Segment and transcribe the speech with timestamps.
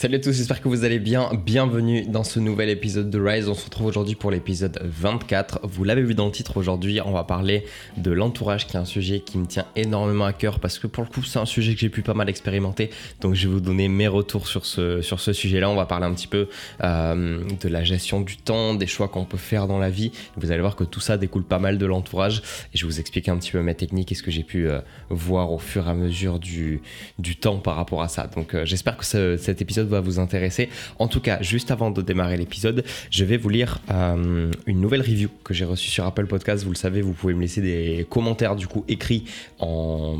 [0.00, 1.28] Salut à tous, j'espère que vous allez bien.
[1.44, 3.50] Bienvenue dans ce nouvel épisode de Rise.
[3.50, 5.60] On se retrouve aujourd'hui pour l'épisode 24.
[5.64, 7.66] Vous l'avez vu dans le titre aujourd'hui, on va parler
[7.98, 11.04] de l'entourage qui est un sujet qui me tient énormément à cœur parce que pour
[11.04, 12.88] le coup, c'est un sujet que j'ai pu pas mal expérimenter.
[13.20, 15.68] Donc je vais vous donner mes retours sur ce, sur ce sujet-là.
[15.68, 16.48] On va parler un petit peu
[16.82, 20.12] euh, de la gestion du temps, des choix qu'on peut faire dans la vie.
[20.38, 22.40] Vous allez voir que tout ça découle pas mal de l'entourage
[22.72, 24.66] et je vais vous expliquer un petit peu mes techniques et ce que j'ai pu
[24.66, 24.80] euh,
[25.10, 26.80] voir au fur et à mesure du,
[27.18, 28.28] du temps par rapport à ça.
[28.28, 30.68] Donc euh, j'espère que cet épisode va vous intéresser.
[30.98, 35.02] En tout cas, juste avant de démarrer l'épisode, je vais vous lire euh, une nouvelle
[35.02, 36.64] review que j'ai reçue sur Apple Podcast.
[36.64, 39.24] Vous le savez, vous pouvez me laisser des commentaires du coup écrits
[39.58, 40.18] en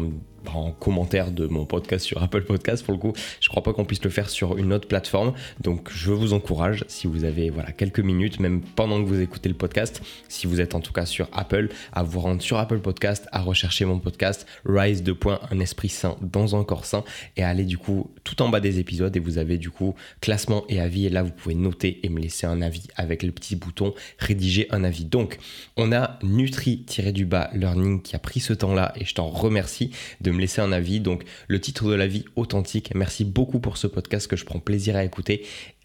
[0.55, 3.13] en commentaire de mon podcast sur Apple Podcast pour le coup.
[3.41, 5.33] Je crois pas qu'on puisse le faire sur une autre plateforme.
[5.61, 9.49] Donc je vous encourage, si vous avez voilà, quelques minutes, même pendant que vous écoutez
[9.49, 12.81] le podcast, si vous êtes en tout cas sur Apple, à vous rendre sur Apple
[12.81, 17.05] Podcast, à rechercher mon podcast Rise de point un esprit sain dans un corps sain
[17.37, 20.65] et aller du coup tout en bas des épisodes et vous avez du coup classement
[20.69, 23.57] et avis et là vous pouvez noter et me laisser un avis avec le petit
[23.57, 25.05] bouton rédiger un avis.
[25.05, 25.39] Donc
[25.77, 30.30] on a Nutri-du-bas Learning qui a pris ce temps là et je t'en remercie de
[30.33, 31.01] me laisser un avis.
[31.01, 32.93] Donc le titre de la vie authentique.
[32.95, 35.45] Merci beaucoup pour ce podcast que je prends plaisir à écouter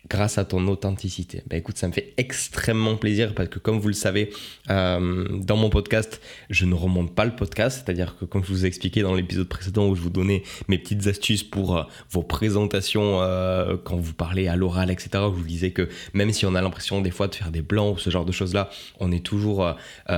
[0.09, 1.43] grâce à ton authenticité.
[1.47, 4.29] Bah écoute, ça me fait extrêmement plaisir parce que comme vous le savez,
[4.69, 8.65] euh, dans mon podcast, je ne remonte pas le podcast, c'est-à-dire que comme je vous
[8.65, 12.23] ai expliqué dans l'épisode précédent où je vous donnais mes petites astuces pour euh, vos
[12.23, 16.55] présentations euh, quand vous parlez à l'oral, etc., je vous disais que même si on
[16.55, 18.69] a l'impression des fois de faire des blancs ou ce genre de choses-là,
[18.99, 19.75] on est toujours,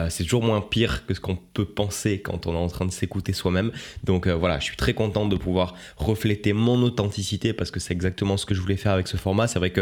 [0.10, 2.92] c'est toujours moins pire que ce qu'on peut penser quand on est en train de
[2.92, 3.72] s'écouter soi-même.
[4.04, 8.38] Donc voilà, je suis très content de pouvoir refléter mon authenticité parce que c'est exactement
[8.38, 9.48] ce que je voulais faire avec ce format.
[9.48, 9.77] C'est vrai que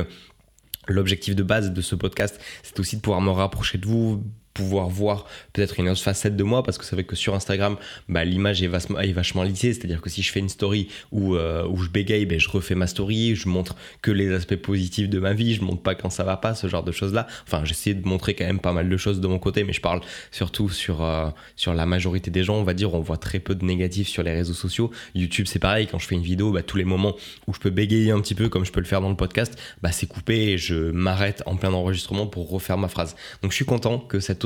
[0.88, 4.23] L'objectif de base de ce podcast, c'est aussi de pouvoir me rapprocher de vous,
[4.56, 7.75] pouvoir voir peut-être une autre facette de moi parce que c'est vrai que sur Instagram
[8.09, 9.73] bah, l'image est, vachement, lissée.
[9.73, 12.50] C'est à dire que si je fais une story où, euh, je bégaye ben, je
[12.50, 15.94] refais ma story je montre que les aspects positifs de ma vie je montre pas
[15.94, 18.59] quand ça va pas ce genre de choses là enfin j'essaie de montrer quand même
[18.59, 20.00] pas mal de choses de mon côté mais je parle
[20.31, 22.94] surtout sur, euh, sur la majorité des gens on va dire.
[22.94, 24.90] On voit très peu de négatifs sur les réseaux sociaux.
[25.16, 25.88] YouTube c'est pareil.
[25.88, 27.16] Quand je fais une vidéo bah, tous les moments
[27.47, 29.59] où je peux bégayer un petit peu comme je peux le faire dans le podcast
[29.81, 33.18] bah, c'est coupé et je m'arrête en plein enregistrement pour refaire ma phrase.
[33.41, 34.44] Donc je suis content que cette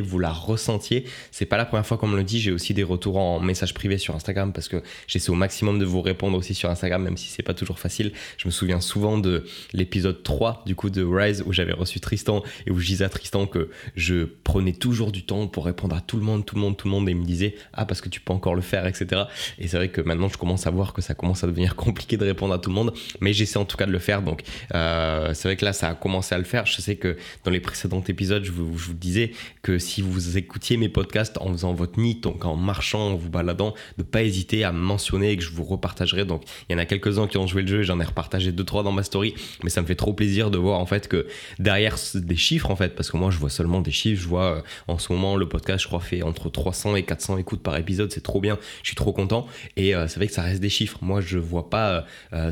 [0.00, 1.04] vous la ressentiez.
[1.30, 3.74] C'est pas la première fois qu'on me le dit, j'ai aussi des retours en message
[3.74, 7.16] privé sur Instagram parce que j'essaie au maximum de vous répondre aussi sur Instagram, même
[7.16, 8.12] si c'est pas toujours facile.
[8.36, 12.42] Je me souviens souvent de l'épisode 3 du coup de Rise où j'avais reçu Tristan
[12.66, 16.00] et où je disais à Tristan que je prenais toujours du temps pour répondre à
[16.00, 18.00] tout le monde, tout le monde, tout le monde et il me disait ah parce
[18.00, 19.22] que tu peux encore le faire, etc.
[19.58, 22.16] Et c'est vrai que maintenant je commence à voir que ça commence à devenir compliqué
[22.16, 24.22] de répondre à tout le monde, mais j'essaie en tout cas de le faire.
[24.22, 24.42] Donc
[24.74, 26.66] euh, c'est vrai que là ça a commencé à le faire.
[26.66, 30.38] Je sais que dans les précédents épisodes, je vous, je vous disais que si vous
[30.38, 34.22] écoutiez mes podcasts en faisant votre nid, donc en marchant, en vous baladant, de pas
[34.22, 36.24] hésiter à me mentionner et que je vous repartagerai.
[36.24, 38.64] Donc il y en a quelques-uns qui ont joué le jeu, j'en ai repartagé deux
[38.64, 41.26] trois dans ma story, mais ça me fait trop plaisir de voir en fait que
[41.58, 44.56] derrière des chiffres en fait, parce que moi je vois seulement des chiffres, je vois
[44.56, 47.76] euh, en ce moment le podcast je crois fait entre 300 et 400 écoutes par
[47.76, 49.46] épisode, c'est trop bien, je suis trop content
[49.76, 50.98] et euh, c'est vrai que ça reste des chiffres.
[51.02, 52.04] Moi je vois pas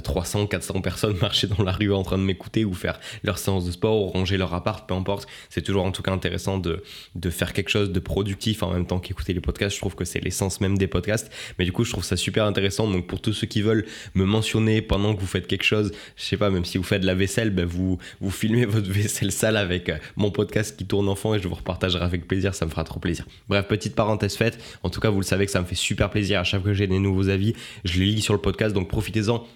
[0.02, 3.38] 300, euh, 400 personnes marcher dans la rue en train de m'écouter ou faire leur
[3.38, 5.28] séance de sport ou ranger leur appart, peu importe.
[5.50, 6.77] C'est toujours en tout cas intéressant de,
[7.14, 9.74] de faire quelque chose de productif en même temps qu'écouter les podcasts.
[9.74, 11.30] Je trouve que c'est l'essence même des podcasts.
[11.58, 12.90] Mais du coup, je trouve ça super intéressant.
[12.90, 16.24] Donc, pour tous ceux qui veulent me mentionner pendant que vous faites quelque chose, je
[16.24, 19.32] sais pas, même si vous faites de la vaisselle, ben vous, vous filmez votre vaisselle
[19.32, 22.54] sale avec euh, mon podcast qui tourne en fond et je vous repartagerai avec plaisir.
[22.54, 23.26] Ça me fera trop plaisir.
[23.48, 24.58] Bref, petite parenthèse faite.
[24.82, 26.70] En tout cas, vous le savez que ça me fait super plaisir à chaque fois
[26.70, 27.54] que j'ai des nouveaux avis.
[27.84, 28.74] Je les lis sur le podcast.
[28.74, 29.46] Donc, profitez-en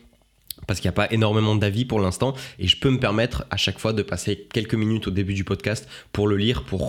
[0.66, 2.34] parce qu'il n'y a pas énormément d'avis pour l'instant.
[2.58, 5.44] Et je peux me permettre à chaque fois de passer quelques minutes au début du
[5.44, 6.82] podcast pour le lire, pour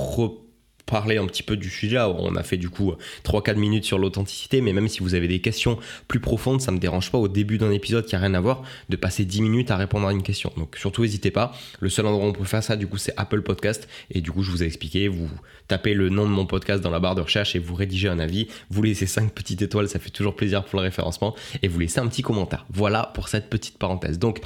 [0.86, 2.00] parler un petit peu du sujet.
[2.00, 5.40] On a fait du coup 3-4 minutes sur l'authenticité, mais même si vous avez des
[5.40, 5.78] questions
[6.08, 8.64] plus profondes, ça me dérange pas au début d'un épisode qui a rien à voir
[8.90, 10.52] de passer 10 minutes à répondre à une question.
[10.58, 11.54] Donc surtout n'hésitez pas.
[11.80, 13.88] Le seul endroit où on peut faire ça, du coup, c'est Apple Podcast.
[14.12, 15.30] Et du coup, je vous ai expliqué, vous
[15.68, 18.20] tapez le nom de mon podcast dans la barre de recherche et vous rédigez un
[18.20, 18.48] avis.
[18.70, 21.36] Vous laissez 5 petites étoiles, ça fait toujours plaisir pour le référencement.
[21.62, 22.66] Et vous laissez un petit commentaire.
[22.69, 24.19] Voilà pour cette petite parenthèse.
[24.19, 24.42] Donc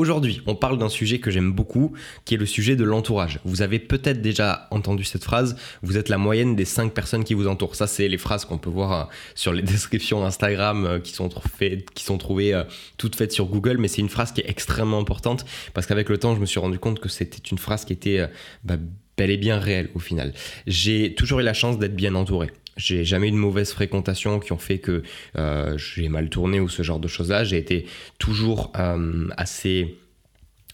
[0.00, 1.92] Aujourd'hui, on parle d'un sujet que j'aime beaucoup,
[2.24, 3.38] qui est le sujet de l'entourage.
[3.44, 7.34] Vous avez peut-être déjà entendu cette phrase, vous êtes la moyenne des 5 personnes qui
[7.34, 7.76] vous entourent.
[7.76, 9.04] Ça, c'est les phrases qu'on peut voir euh,
[9.34, 11.28] sur les descriptions Instagram euh, qui sont,
[11.94, 12.64] qui sont trouvées euh,
[12.96, 15.44] toutes faites sur Google, mais c'est une phrase qui est extrêmement importante
[15.74, 18.26] parce qu'avec le temps, je me suis rendu compte que c'était une phrase qui était
[18.64, 18.78] bah,
[19.18, 20.32] bel et bien réelle au final.
[20.66, 22.50] J'ai toujours eu la chance d'être bien entouré.
[22.80, 25.02] J'ai jamais eu de mauvaise fréquentation qui ont fait que
[25.36, 27.44] euh, j'ai mal tourné ou ce genre de choses-là.
[27.44, 27.86] J'ai été
[28.18, 29.96] toujours euh, assez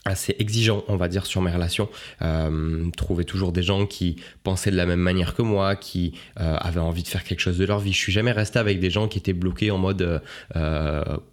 [0.09, 1.89] assez exigeant, on va dire, sur mes relations.
[2.23, 4.15] Euh, trouver toujours des gens qui
[4.45, 7.65] pensaient de la même manière que moi, qui avaient envie de faire quelque chose de
[7.65, 7.93] leur vie.
[7.93, 10.23] Je suis jamais resté avec des gens qui étaient bloqués en mode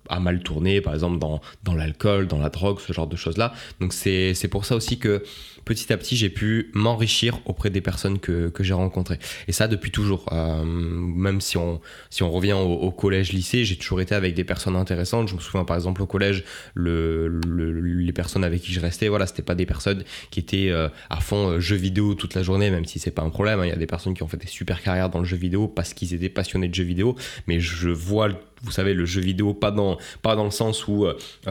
[0.10, 3.54] à mal tourner, par exemple dans, dans l'alcool, dans la drogue, ce genre de choses-là.
[3.80, 5.24] Donc c'est pour ça aussi que
[5.66, 9.20] petit à petit, j'ai pu m'enrichir auprès des personnes que, que j'ai rencontrées.
[9.48, 10.26] Et ça depuis toujours.
[10.32, 14.44] Euh, même si on, si on revient au, collège, lycée, j'ai toujours été avec des
[14.44, 15.28] personnes intéressantes.
[15.28, 19.28] Je me souviens par exemple au collège, le, les personnes avec qui je restais, voilà,
[19.28, 22.70] c'était pas des personnes qui étaient euh, à fond euh, jeux vidéo toute la journée,
[22.70, 23.60] même si c'est pas un problème.
[23.60, 23.66] Hein.
[23.66, 25.68] Il y a des personnes qui ont fait des super carrières dans le jeu vidéo
[25.68, 27.16] parce qu'ils étaient passionnés de jeux vidéo.
[27.48, 28.30] Mais je vois,
[28.64, 31.06] vous savez, le jeu vidéo pas dans, pas dans le sens où
[31.44, 31.50] tu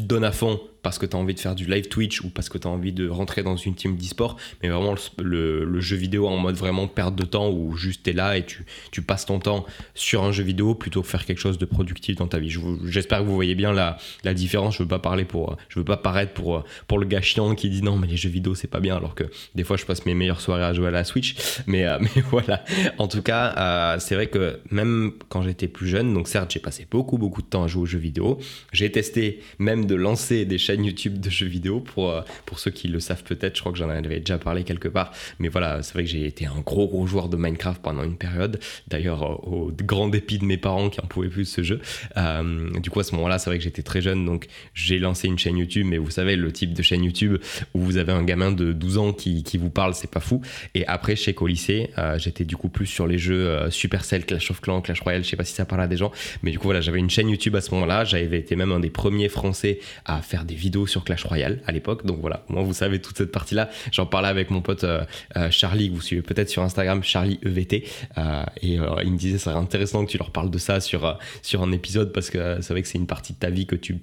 [0.00, 2.28] te donnes à fond parce que tu as envie de faire du live Twitch ou
[2.28, 5.96] parce que tu as envie de rentrer dans une team d'e-sport, mais vraiment le, jeu
[5.96, 9.02] vidéo en mode vraiment perte de temps où juste tu es là et tu, tu,
[9.02, 9.64] passes ton temps
[9.94, 12.54] sur un jeu vidéo plutôt que faire quelque chose de productif dans ta vie.
[12.84, 14.74] J'espère que vous voyez bien la, la, différence.
[14.74, 17.70] Je veux pas parler pour, je veux pas paraître pour, pour le gars chiant qui
[17.70, 20.04] dit non, mais les jeux vidéo c'est pas bien, alors que des fois je passe
[20.04, 21.34] mes meilleures soirées à jouer à la Switch.
[21.66, 22.62] Mais, euh, mais voilà.
[22.98, 26.60] En tout cas, euh, c'est vrai que même quand j'étais plus jeune, donc certes, j'ai
[26.60, 28.38] passé beaucoup, beaucoup de temps à jouer aux jeux vidéo.
[28.72, 32.70] J'ai testé même de lancer des chaînes YouTube de jeux vidéo pour, euh, pour ceux
[32.70, 33.56] qui le savent peut-être.
[33.56, 35.12] Je crois que j'en avais déjà parlé quelque part.
[35.38, 38.16] Mais voilà, c'est vrai que j'ai été un gros gros joueur de Minecraft pendant une
[38.16, 38.58] période.
[38.88, 41.80] D'ailleurs, euh, au grand dépit de mes parents qui en pouvaient plus ce jeu.
[42.16, 44.24] Euh, du coup, à ce moment-là, c'est vrai que j'étais très jeune.
[44.24, 45.86] Donc, j'ai lancé une chaîne YouTube.
[45.88, 47.38] Mais vous savez, le type de chaîne YouTube
[47.74, 50.40] où vous avez un gamin de 12 ans qui, qui vous parle, c'est pas fou.
[50.74, 54.60] Et après, chez qu'au lycée, j'étais du coup plus sur les jeux Supercell, Clash of
[54.60, 55.24] Clans, Clash Royale.
[55.24, 56.12] Je sais pas si ça parle à des gens.
[56.42, 58.04] Mais du coup, voilà, j'avais une chaîne YouTube à ce moment-là.
[58.04, 61.72] J'avais été même un des premiers Français à faire des vidéos sur Clash Royale à
[61.72, 62.04] l'époque.
[62.06, 63.70] Donc voilà, moi vous savez toute cette partie-là.
[63.92, 65.04] J'en parlais avec mon pote euh,
[65.36, 67.84] euh, Charlie, que vous suivez peut-être sur Instagram, Charlie EVT.
[68.18, 71.04] Euh, et il me disait, ça serait intéressant que tu leur parles de ça sur,
[71.04, 74.00] un épisode parce que c'est vrai que c'est une partie de ta vie que tu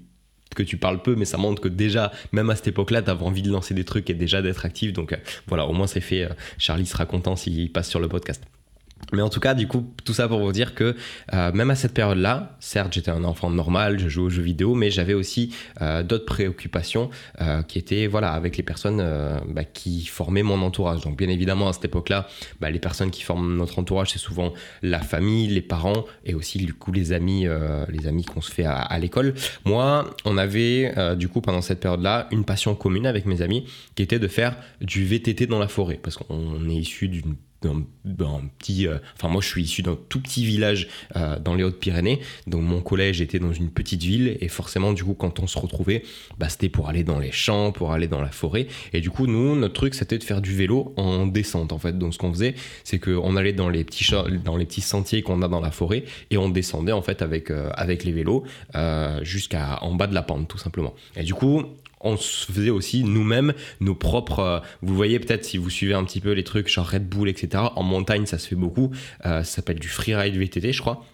[0.53, 3.23] que tu parles peu, mais ça montre que déjà, même à cette époque-là, tu avais
[3.23, 4.91] envie de lancer des trucs et déjà d'être actif.
[4.91, 5.17] Donc
[5.47, 6.27] voilà, au moins c'est fait.
[6.57, 8.43] Charlie sera content s'il passe sur le podcast.
[9.13, 10.95] Mais en tout cas, du coup, tout ça pour vous dire que
[11.33, 14.73] euh, même à cette période-là, certes, j'étais un enfant normal, je jouais aux jeux vidéo,
[14.75, 17.09] mais j'avais aussi euh, d'autres préoccupations
[17.41, 19.03] euh, qui étaient voilà avec les personnes
[19.47, 21.01] bah, qui formaient mon entourage.
[21.01, 22.27] Donc, bien évidemment, à cette époque-là,
[22.59, 26.59] bah, les personnes qui forment notre entourage, c'est souvent la famille, les parents et aussi
[26.59, 27.45] du coup les amis,
[27.89, 29.33] les amis qu'on se fait à, à l'école.
[29.65, 33.65] Moi, on avait du coup pendant cette période-là une passion commune avec mes amis
[33.95, 38.41] qui était de faire du VTT dans la forêt parce qu'on est issu d'une d'un
[38.57, 38.87] petit.
[38.87, 42.19] Euh, enfin, moi, je suis issu d'un tout petit village euh, dans les Hautes-Pyrénées.
[42.47, 44.37] Donc, mon collège était dans une petite ville.
[44.41, 46.03] Et forcément, du coup, quand on se retrouvait,
[46.37, 48.67] bah, c'était pour aller dans les champs, pour aller dans la forêt.
[48.93, 51.97] Et du coup, nous, notre truc, c'était de faire du vélo en descente, en fait.
[51.97, 54.09] Donc, ce qu'on faisait, c'est qu'on allait dans les petits,
[54.43, 57.51] dans les petits sentiers qu'on a dans la forêt et on descendait, en fait, avec,
[57.51, 58.43] euh, avec les vélos
[59.21, 60.93] jusqu'à en bas de la pente, tout simplement.
[61.15, 61.63] Et du coup,
[62.03, 64.39] on se faisait aussi nous-mêmes nos propres.
[64.39, 67.29] Euh, vous voyez peut-être si vous suivez un petit peu les trucs genre Red Bull,
[67.29, 67.63] etc.
[67.75, 68.91] En montagne, ça se fait beaucoup.
[69.25, 71.05] Euh, ça s'appelle du freeride VTT, je crois.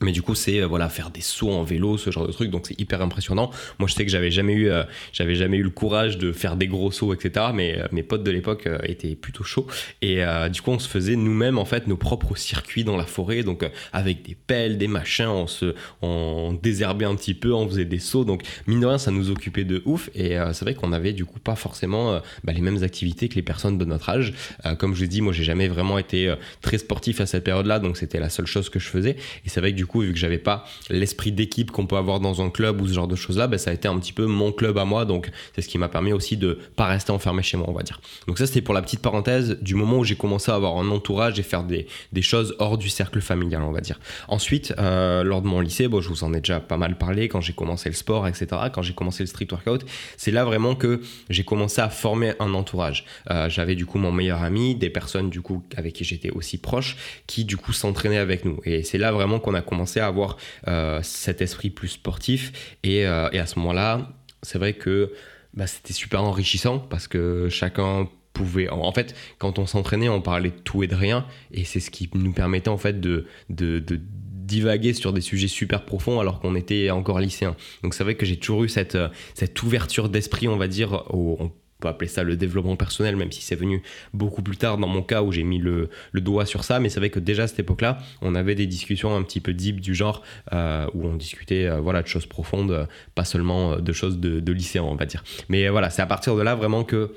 [0.00, 2.50] Mais du coup, c'est euh, voilà faire des sauts en vélo, ce genre de truc.
[2.50, 3.50] Donc c'est hyper impressionnant.
[3.78, 4.82] Moi, je sais que j'avais jamais eu, euh,
[5.12, 7.46] jamais eu le courage de faire des gros sauts, etc.
[7.54, 9.66] Mais euh, mes potes de l'époque étaient plutôt chauds.
[10.02, 13.42] Et du coup, on se faisait nous-mêmes en fait nos propres circuits dans la forêt.
[13.42, 17.84] Donc avec des pelles, des machins, on se, on désherbait un petit peu, on faisait
[17.84, 18.24] des sauts.
[18.24, 20.10] Donc mine de rien, ça nous occupait de ouf.
[20.14, 23.42] Et c'est vrai qu'on avait du coup pas forcément bah, les mêmes activités que les
[23.42, 24.34] personnes de notre âge.
[24.78, 27.78] comme je l'ai dit, moi, j'ai jamais vraiment été très sportif à cette période-là.
[27.78, 29.16] Donc c'était la seule chose que je faisais.
[29.44, 32.20] Et c'est vrai que du coup, vu que j'avais pas l'esprit d'équipe qu'on peut avoir
[32.20, 34.26] dans un club ou ce genre de choses-là, ben, ça a été un petit peu
[34.26, 35.04] mon club à moi.
[35.04, 37.82] Donc, c'est ce qui m'a permis aussi de pas rester enfermé chez moi, on va
[37.82, 38.00] dire.
[38.26, 40.88] Donc, ça, c'était pour la petite parenthèse du moment où j'ai commencé à avoir un
[40.90, 41.86] entourage et faire des,
[42.22, 44.00] choses hors du cercle familial, on va dire.
[44.28, 47.28] Ensuite, euh, lors de mon lycée, bon, je vous en ai déjà pas mal parlé
[47.28, 49.84] quand j'ai commencé le sport, etc., quand j'ai commencé le street workout,
[50.16, 53.04] c'est là vraiment que j'ai commencé à former un entourage.
[53.30, 56.58] Euh, j'avais du coup mon meilleur ami, des personnes du coup avec qui j'étais aussi
[56.58, 58.58] proche, qui du coup s'entraînaient avec nous.
[58.64, 60.36] Et c'est là vraiment qu'on a commencé à avoir
[60.68, 62.76] euh, cet esprit plus sportif.
[62.86, 64.08] Euh, et, à ce moment-là,
[64.42, 65.12] c'est vrai que
[65.54, 68.68] bah, c'était super enrichissant parce que chacun pouvait.
[68.68, 71.26] En fait, quand on s'entraînait, on parlait de tout et de rien.
[71.52, 76.20] Et c'est ce qui nous permettait en fait de, divaguer sur des sujets super profonds
[76.20, 77.56] alors qu'on était encore lycéen.
[77.82, 78.98] Donc c'est vrai que j'ai toujours eu cette,
[79.32, 81.50] cette ouverture d'esprit, on va dire, au,
[81.88, 85.22] appeler ça le développement personnel, même si c'est venu beaucoup plus tard dans mon cas
[85.22, 86.80] où j'ai mis le, doigt sur ça.
[86.80, 89.52] Mais c'est vrai que déjà à cette époque-là, on avait des discussions un petit peu
[89.52, 90.22] deep du genre
[90.52, 94.40] euh, où on discutait euh, voilà, de choses profondes, pas seulement euh, de choses de,
[94.40, 95.24] de lycéen, on va dire.
[95.48, 97.14] Mais voilà, c'est à partir de là vraiment que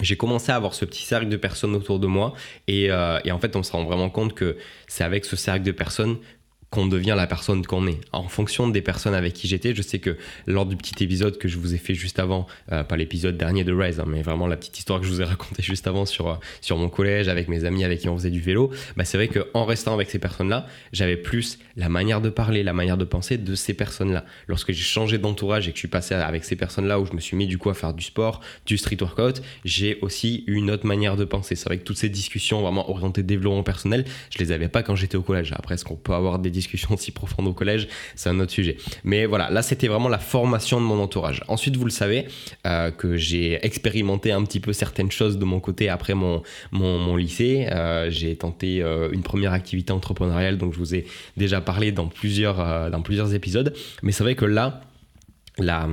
[0.00, 2.34] j'ai commencé à avoir ce petit cercle de personnes autour de moi
[2.66, 4.56] et, et en fait on se rend vraiment compte que
[4.88, 6.16] c'est avec ce cercle de personnes
[6.72, 8.00] qu'on devient la personne qu'on est.
[8.12, 11.46] En fonction des personnes avec qui j'étais, je sais que lors du petit épisode que
[11.46, 14.46] je vous ai fait juste avant, euh, pas l'épisode dernier de Rise, hein, mais vraiment
[14.46, 17.28] la petite histoire que je vous ai racontée juste avant sur, euh, sur mon collège
[17.28, 20.08] avec mes amis avec qui on faisait du vélo, bah c'est vrai qu'en restant avec
[20.08, 24.24] ces personnes-là, j'avais plus la manière de parler, la manière de penser de ces personnes-là.
[24.48, 27.20] Lorsque j'ai changé d'entourage et que je suis passé avec ces personnes-là où je me
[27.20, 30.86] suis mis du coup à faire du sport, du street workout, j'ai aussi une autre
[30.86, 31.54] manière de penser.
[31.54, 34.96] C'est vrai que toutes ces discussions vraiment orientées développement personnel, je les avais pas quand
[34.96, 35.52] j'étais au collège.
[35.52, 36.61] Après, est-ce qu'on peut avoir des discussions
[36.98, 38.76] si profondes au collège C'est un autre sujet.
[39.04, 41.42] Mais voilà, là, c'était vraiment la formation de mon entourage.
[41.48, 42.26] Ensuite, vous le savez,
[42.66, 47.16] euh, que j'ai expérimenté un petit peu certaines choses de mon côté après mon, mon,
[47.16, 47.68] lycée.
[47.70, 52.08] Euh, j'ai tenté euh, une première activité entrepreneuriale, donc je vous ai déjà parlé dans
[52.08, 53.74] plusieurs, dans plusieurs épisodes.
[54.02, 54.82] Mais c'est vrai que là,
[55.58, 55.86] la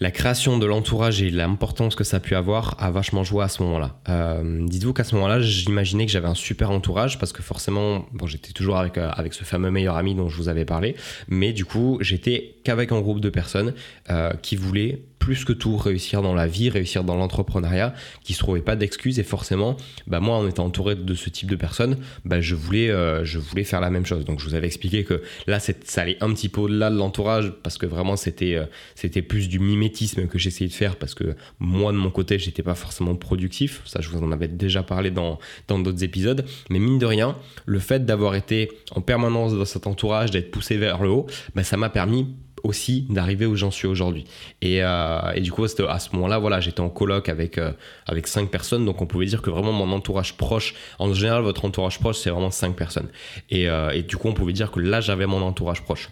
[0.00, 3.48] la création de l'entourage et l'importance que ça a pu avoir a vachement joué à
[3.48, 3.96] ce moment-là.
[4.08, 8.26] Euh, dites-vous qu'à ce moment-là, j'imaginais que j'avais un super entourage parce que forcément, bon,
[8.26, 10.94] j'étais toujours avec, euh, avec ce fameux meilleur ami dont je vous avais parlé,
[11.28, 13.74] mais du coup, j'étais qu'avec un groupe de personnes
[14.10, 17.92] euh, qui voulaient plus que tout réussir dans la vie, réussir dans l'entrepreneuriat,
[18.24, 21.50] qui se trouvaient pas d'excuses et forcément, bah moi en étant entouré de ce type
[21.50, 24.24] de personnes, bah je voulais, euh, je voulais faire la même chose.
[24.24, 27.52] Donc je vous avais expliqué que là ça allait un petit peu au-delà de l'entourage
[27.62, 31.36] parce que vraiment c'était, euh, c'était plus du mimétisme que j'essayais de faire parce que
[31.58, 33.82] moi de mon côté j'étais pas forcément productif.
[33.84, 36.46] Ça je vous en avais déjà parlé dans dans d'autres épisodes.
[36.70, 40.78] Mais mine de rien, le fait d'avoir été en permanence dans cet entourage, d'être poussé
[40.78, 42.28] vers le haut, bah, ça m'a permis
[42.64, 44.24] aussi d'arriver où j'en suis aujourd'hui.
[44.62, 47.72] Et, euh, et, du coup, à ce moment-là, voilà, j'étais en coloc avec, euh,
[48.06, 51.64] avec cinq personnes, donc on pouvait dire que vraiment mon entourage proche, en général, votre
[51.64, 53.08] entourage proche, c'est vraiment cinq personnes.
[53.50, 56.10] Et, euh, et, du coup, on pouvait dire que là, j'avais mon entourage proche.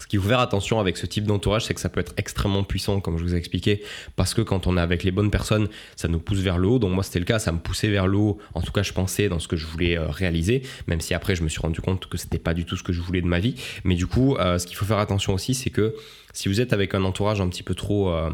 [0.00, 2.64] Ce qu'il faut faire attention avec ce type d'entourage, c'est que ça peut être extrêmement
[2.64, 3.82] puissant, comme je vous ai expliqué,
[4.16, 6.78] parce que quand on est avec les bonnes personnes, ça nous pousse vers le haut.
[6.78, 8.38] Donc moi, c'était le cas, ça me poussait vers le haut.
[8.54, 11.36] En tout cas, je pensais dans ce que je voulais euh, réaliser, même si après,
[11.36, 13.26] je me suis rendu compte que c'était pas du tout ce que je voulais de
[13.26, 13.54] ma vie.
[13.84, 15.94] Mais du coup, euh, ce qu'il faut faire attention aussi, c'est que
[16.32, 18.30] si vous êtes avec un entourage un petit peu trop euh,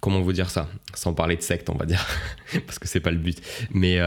[0.00, 0.68] comment vous dire ça?
[0.94, 2.06] Sans parler de secte on va dire
[2.66, 3.38] parce que c'est pas le but
[3.72, 3.98] mais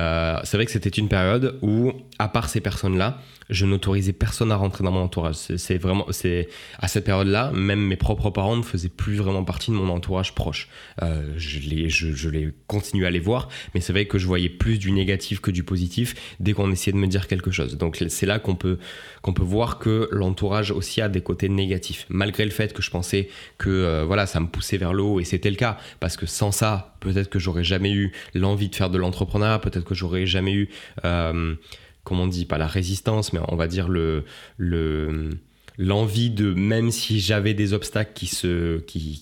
[0.43, 3.21] c'est vrai que c'était une période où à part ces personnes là
[3.53, 5.35] je n'autorisais personne à rentrer dans mon entourage.
[5.35, 9.71] C'est vraiment, c'est à cette période-là, même mes propres parents ne faisaient plus vraiment partie
[9.71, 10.67] de mon entourage proche.
[11.01, 14.27] Euh, je les, je, je les continue à les voir, mais c'est vrai que je
[14.27, 17.77] voyais plus du négatif que du positif dès qu'on essayait de me dire quelque chose.
[17.77, 18.77] Donc c'est là qu'on peut
[19.21, 22.89] qu'on peut voir que l'entourage aussi a des côtés négatifs, malgré le fait que je
[22.89, 26.17] pensais que euh, voilà, ça me poussait vers le haut et c'était le cas, parce
[26.17, 29.95] que sans ça, peut-être que j'aurais jamais eu l'envie de faire de l'entrepreneuriat, peut-être que
[29.95, 30.69] j'aurais jamais eu
[31.05, 31.55] euh,
[32.03, 34.25] comment on dit, pas la résistance, mais on va dire le,
[34.57, 35.29] le
[35.77, 39.19] l'envie de, même si j'avais des obstacles qui se, qui,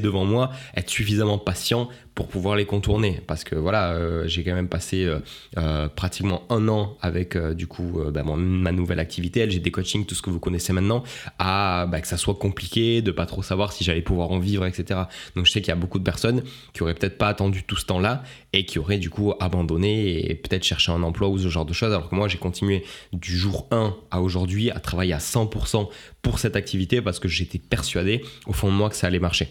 [0.00, 3.20] devant moi, être suffisamment patient pour pouvoir les contourner.
[3.26, 5.18] Parce que voilà, euh, j'ai quand même passé euh,
[5.58, 10.22] euh, pratiquement un an avec du coup bah, ma nouvelle activité, LGD Coaching, tout ce
[10.22, 11.02] que vous connaissez maintenant,
[11.38, 14.64] à bah, que ça soit compliqué, de pas trop savoir si j'allais pouvoir en vivre,
[14.66, 15.00] etc.
[15.34, 16.42] Donc je sais qu'il y a beaucoup de personnes
[16.72, 20.34] qui auraient peut-être pas attendu tout ce temps-là et qui auraient du coup abandonné et
[20.34, 21.92] peut-être cherché un emploi ou ce genre de choses.
[21.92, 25.88] Alors que moi j'ai continué du jour 1 à aujourd'hui à travailler à 100%
[26.22, 29.48] pour cette activité parce que j'étais persuadé au fond de moi que ça allait marcher.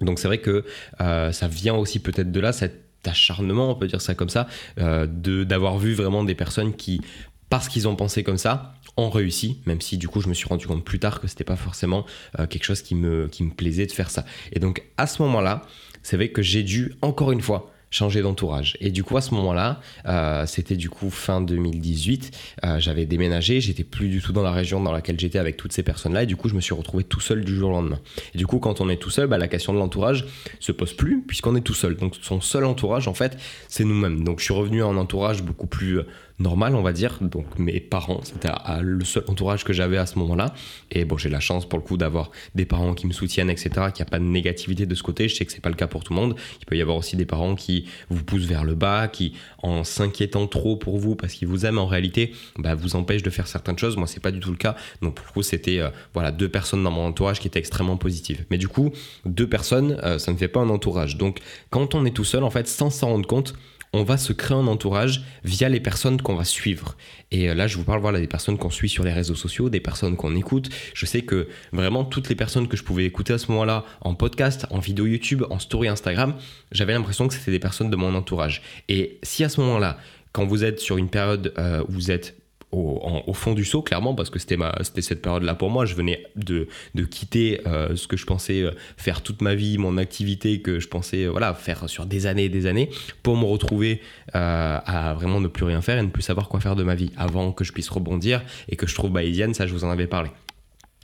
[0.00, 0.64] Donc c'est vrai que
[1.00, 4.46] euh, ça vient aussi peut-être de là, cet acharnement, on peut dire ça comme ça,
[4.78, 5.06] euh,
[5.44, 7.00] d'avoir vu vraiment des personnes qui,
[7.48, 10.46] parce qu'ils ont pensé comme ça, ont réussi, même si du coup je me suis
[10.48, 12.04] rendu compte plus tard que c'était pas forcément
[12.38, 14.24] euh, quelque chose qui me, qui me plaisait de faire ça.
[14.52, 15.62] Et donc à ce moment-là,
[16.02, 18.76] c'est vrai que j'ai dû, encore une fois, changer d'entourage.
[18.80, 22.30] Et du coup, à ce moment-là, euh, c'était du coup fin 2018,
[22.64, 25.72] euh, j'avais déménagé, j'étais plus du tout dans la région dans laquelle j'étais avec toutes
[25.72, 28.00] ces personnes-là, et du coup, je me suis retrouvé tout seul du jour au lendemain.
[28.34, 30.24] Et du coup, quand on est tout seul, bah, la question de l'entourage
[30.60, 31.96] se pose plus, puisqu'on est tout seul.
[31.96, 33.36] Donc, son seul entourage, en fait,
[33.68, 34.22] c'est nous-mêmes.
[34.24, 36.00] Donc, je suis revenu à un entourage beaucoup plus
[36.40, 37.18] normal, on va dire.
[37.20, 38.48] Donc mes parents, c'était
[38.80, 40.54] le seul entourage que j'avais à ce moment-là.
[40.90, 43.70] Et bon, j'ai la chance pour le coup d'avoir des parents qui me soutiennent, etc.,
[43.92, 45.28] qu'il n'y a pas de négativité de ce côté.
[45.28, 46.34] Je sais que c'est pas le cas pour tout le monde.
[46.60, 49.84] Il peut y avoir aussi des parents qui vous poussent vers le bas, qui en
[49.84, 53.46] s'inquiétant trop pour vous parce qu'ils vous aiment en réalité, bah, vous empêchent de faire
[53.46, 53.96] certaines choses.
[53.96, 54.74] Moi, c'est pas du tout le cas.
[55.02, 57.96] Donc pour le coup, c'était euh, voilà deux personnes dans mon entourage qui étaient extrêmement
[57.96, 58.44] positives.
[58.50, 58.90] Mais du coup,
[59.26, 61.16] deux personnes, euh, ça ne fait pas un entourage.
[61.16, 61.38] Donc
[61.70, 63.54] quand on est tout seul, en fait, sans s'en rendre compte,
[63.92, 66.96] on va se créer un entourage via les personnes qu'on va suivre.
[67.30, 69.68] Et euh, là, je vous parle voilà, des personnes qu'on suit sur les réseaux sociaux,
[69.68, 70.68] des personnes qu'on écoute.
[70.94, 74.14] Je sais que vraiment toutes les personnes que je pouvais écouter à ce moment-là, en
[74.14, 76.34] podcast, en vidéo YouTube, en story Instagram,
[76.72, 78.62] j'avais l'impression que c'était des personnes de mon entourage.
[78.88, 79.98] Et si à ce moment-là,
[80.32, 82.39] quand vous êtes sur une période euh, où vous êtes
[82.72, 84.56] au, fond du saut, clairement, parce que c'était
[85.00, 85.84] cette période-là pour moi.
[85.84, 86.66] Je venais de,
[87.04, 90.88] quitter euh, ce que je pensais euh, faire toute ma vie, mon activité que je
[90.88, 92.90] pensais voilà, faire sur des années et des années,
[93.22, 94.00] pour me retrouver
[94.32, 97.10] à vraiment ne plus rien faire et ne plus savoir quoi faire de ma vie
[97.16, 100.06] avant que je puisse rebondir et que je trouve bayésienne, ça je vous en avais
[100.06, 100.30] parlé.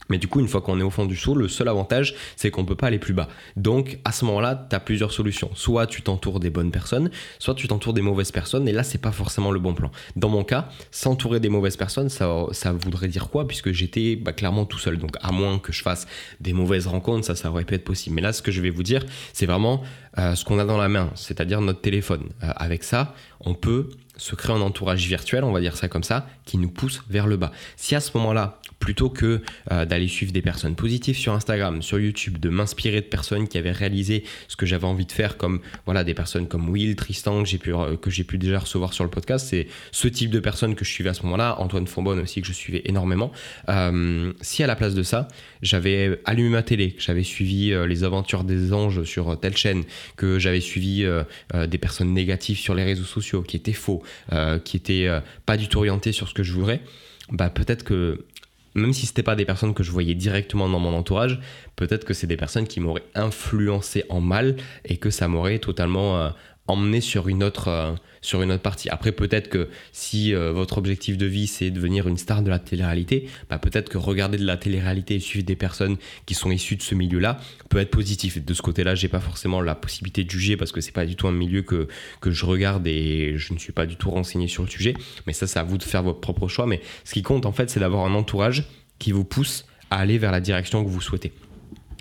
[0.09, 2.51] Mais du coup, une fois qu'on est au fond du saut, le seul avantage, c'est
[2.51, 3.29] qu'on ne peut pas aller plus bas.
[3.57, 5.51] Donc, à ce moment-là, tu as plusieurs solutions.
[5.55, 8.99] Soit tu t'entoures des bonnes personnes, soit tu t'entoures des mauvaises personnes, et là, c'est
[8.99, 9.91] pas forcément le bon plan.
[10.15, 14.33] Dans mon cas, s'entourer des mauvaises personnes, ça, ça voudrait dire quoi Puisque j'étais bah,
[14.33, 14.99] clairement tout seul.
[14.99, 16.07] Donc, à moins que je fasse
[16.41, 18.17] des mauvaises rencontres, ça, ça aurait pu être possible.
[18.17, 19.83] Mais là, ce que je vais vous dire, c'est vraiment
[20.19, 22.31] euh, ce qu'on a dans la main, c'est-à-dire notre téléphone.
[22.43, 26.03] Euh, avec ça, on peut se créer un entourage virtuel, on va dire ça comme
[26.03, 27.53] ça, qui nous pousse vers le bas.
[27.77, 29.41] Si à ce moment-là, plutôt que
[29.73, 33.59] euh, d'aller suivre des personnes positives sur Instagram, sur YouTube, de m'inspirer de personnes qui
[33.59, 37.43] avaient réalisé ce que j'avais envie de faire, comme voilà des personnes comme Will, Tristan
[37.43, 37.73] que j'ai pu
[38.25, 41.15] pu déjà recevoir sur le podcast, c'est ce type de personnes que je suivais à
[41.15, 43.33] ce moment-là, Antoine Fonbonne aussi que je suivais énormément.
[43.69, 45.27] Euh, si à la place de ça,
[45.63, 49.83] j'avais allumé ma télé, que j'avais suivi euh, les aventures des anges sur telle chaîne,
[50.17, 51.05] que j'avais suivi
[51.53, 54.05] des personnes négatives sur les réseaux sociaux, qui étaient faux,
[54.65, 55.09] qui étaient
[55.45, 56.83] pas du tout orientées sur ce que je voudrais,
[57.31, 58.25] bah peut-être que
[58.77, 61.41] même si ce n'était pas des personnes que je voyais directement dans mon entourage,
[61.75, 66.33] peut-être que c'est des personnes qui m'auraient influencé en mal et que ça m'aurait totalement
[66.69, 67.93] emmené sur une autre euh,
[68.23, 68.89] sur une autre partie.
[68.89, 72.59] Après peut-être que si euh, votre objectif de vie c'est devenir une star de la
[72.59, 75.97] télé-réalité, bah, peut-être que regarder de la télé-réalité et suivre des personnes
[76.27, 78.45] qui sont issues de ce milieu-là peut être positif.
[78.45, 81.17] de ce côté-là, j'ai pas forcément la possibilité de juger parce que c'est pas du
[81.17, 81.89] tout un milieu que
[82.21, 84.95] que je regarde et je ne suis pas du tout renseigné sur le sujet,
[85.27, 87.53] mais ça c'est à vous de faire votre propre choix mais ce qui compte en
[87.53, 88.65] fait, c'est d'avoir un entourage
[88.99, 91.33] qui vous pousse à aller vers la direction que vous souhaitez.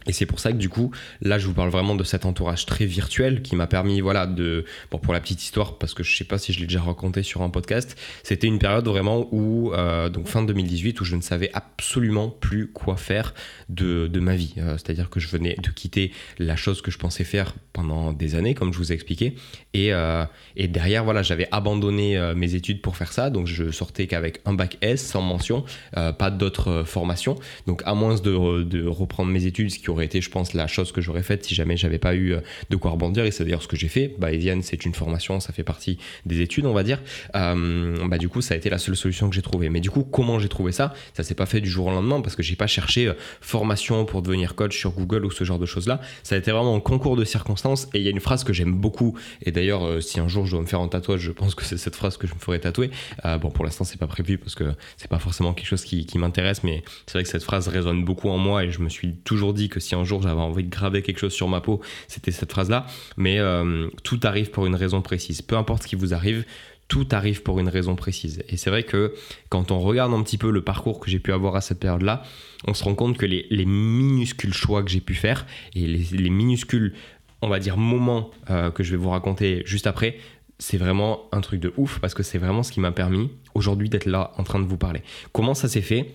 [0.08, 2.66] Et c'est pour ça que du coup, là, je vous parle vraiment de cet entourage
[2.66, 6.16] très virtuel qui m'a permis, voilà, de, bon, pour la petite histoire, parce que je
[6.16, 9.74] sais pas si je l'ai déjà raconté sur un podcast, c'était une période vraiment où,
[9.74, 13.34] euh, donc fin 2018, où je ne savais absolument plus quoi faire
[13.70, 14.54] de, de ma vie.
[14.58, 18.36] Euh, c'est-à-dire que je venais de quitter la chose que je pensais faire pendant des
[18.36, 19.36] années, comme je vous ai expliqué,
[19.74, 20.24] et, euh,
[20.56, 21.96] et derrière, voilà, j'avais abandonné
[22.36, 26.32] mes études pour faire ça, donc je sortais qu'avec un bac S sans mention, pas
[26.32, 30.54] d'autres formations, donc à moins de, reprendre mes études, ce qui aurait été, je pense,
[30.54, 33.26] la chose que j'aurais faite si jamais j'avais pas eu euh, de quoi rebondir.
[33.26, 34.14] Et c'est d'ailleurs ce que j'ai fait.
[34.20, 37.02] Bah, Evian, c'est une formation, ça fait partie des études, on va dire.
[37.36, 39.70] Euh, bah, du coup, ça a été la seule solution que j'ai trouvée.
[39.70, 40.94] Mais du coup, comment j'ai trouvé ça?
[41.14, 44.06] Ça s'est pas fait du jour au lendemain parce que j'ai pas cherché euh, formation
[44.06, 46.02] pour devenir coach sur Google ou ce genre de choses-là.
[46.24, 47.88] Ça a été vraiment un concours de circonstances.
[47.94, 49.18] Et il y a une phrase que j'aime beaucoup.
[49.42, 51.78] Et d'ailleurs, si un jour je dois me faire un tatouage, je pense que c'est
[51.78, 52.92] cette phrase que je me ferai tatouer.
[53.24, 56.18] bon, pour l'instant, c'est pas prévu parce que c'est pas forcément quelque chose qui, qui
[56.18, 59.16] m'intéresse, mais c'est vrai que cette phrase résonne beaucoup en moi et je me suis
[59.24, 61.82] toujours dit que si un jour j'avais envie de graver quelque chose sur ma peau,
[62.08, 62.86] c'était cette phrase-là.
[63.18, 65.42] Mais euh, tout arrive pour une raison précise.
[65.42, 66.46] Peu importe ce qui vous arrive,
[66.88, 68.44] tout arrive pour une raison précise.
[68.50, 69.14] Et c'est vrai que
[69.50, 72.24] quand on regarde un petit peu le parcours que j'ai pu avoir à cette période-là,
[72.68, 76.94] on se rend compte que les, minuscules choix que j'ai pu faire et les, minuscules,
[77.42, 80.18] on va dire, moments euh, que je vais vous raconter juste après,
[80.60, 83.90] c'est vraiment un truc de ouf parce que c'est vraiment ce qui m'a permis aujourd'hui
[83.90, 85.02] d'être là en train de vous parler.
[85.32, 86.14] Comment ça s'est fait?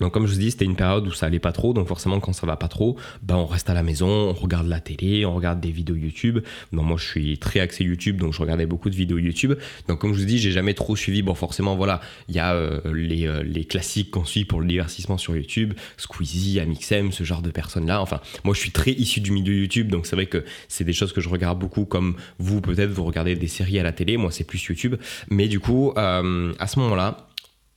[0.00, 2.20] Donc comme je vous dis, c'était une période où ça allait pas trop, donc forcément
[2.20, 5.24] quand ça va pas trop, ben on reste à la maison, on regarde la télé,
[5.24, 6.40] on regarde des vidéos YouTube.
[6.72, 9.54] Non, moi je suis très axé YouTube, donc je regardais beaucoup de vidéos YouTube.
[9.88, 11.22] Donc comme je vous dis, j'ai jamais trop suivi.
[11.22, 14.66] Bon forcément voilà, il y a euh, les, euh, les, classiques qu'on suit pour le
[14.66, 18.00] divertissement sur YouTube, Squeezie, Amixem, ce genre de personnes là.
[18.00, 20.92] Enfin, moi je suis très issu du milieu YouTube, donc c'est vrai que c'est des
[20.92, 24.16] choses que je regarde beaucoup, comme vous peut-être vous regardez des séries à la télé,
[24.16, 24.96] moi c'est plus YouTube.
[25.30, 27.25] Mais du coup, euh, à ce moment-là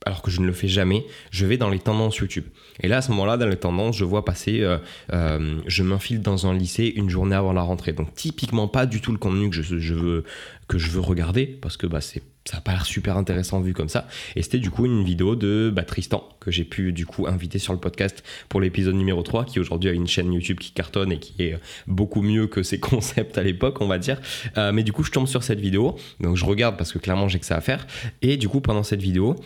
[0.06, 2.44] alors que je ne le fais jamais, je vais dans les tendances YouTube.
[2.82, 4.78] Et là, à ce moment-là, dans les tendances, je vois passer, euh,
[5.12, 7.92] euh, je m'infile dans un lycée une journée avant la rentrée.
[7.92, 10.24] Donc typiquement pas du tout le contenu que je, veux,
[10.68, 13.74] que je veux regarder, parce que bah, c'est ça n'a pas l'air super intéressant vu
[13.74, 14.08] comme ça.
[14.34, 17.58] Et c'était du coup une vidéo de bah, Tristan que j'ai pu du coup inviter
[17.58, 21.12] sur le podcast pour l'épisode numéro 3 qui aujourd'hui a une chaîne YouTube qui cartonne
[21.12, 24.20] et qui est beaucoup mieux que ses concepts à l'époque on va dire.
[24.56, 27.28] Euh, mais du coup je tombe sur cette vidéo, donc je regarde parce que clairement
[27.28, 27.86] j'ai que ça à faire.
[28.22, 29.36] Et du coup pendant cette vidéo,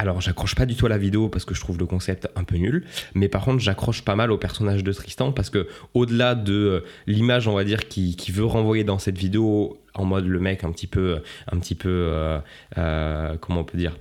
[0.00, 2.42] alors, j'accroche pas du tout à la vidéo parce que je trouve le concept un
[2.42, 6.34] peu nul, mais par contre, j'accroche pas mal au personnage de Tristan parce que, au-delà
[6.34, 10.40] de euh, l'image, on va dire, qui, veut renvoyer dans cette vidéo en mode le
[10.40, 11.20] mec un petit peu,
[11.52, 12.38] un petit peu, euh,
[12.78, 13.94] euh, comment on peut dire,